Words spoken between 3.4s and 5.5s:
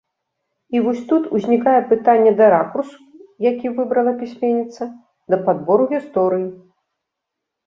які выбрала пісьменніца, да